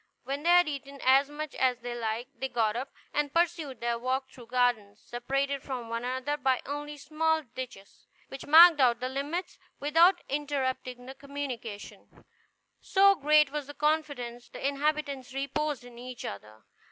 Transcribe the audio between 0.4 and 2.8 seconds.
they had eaten as much as they liked, they got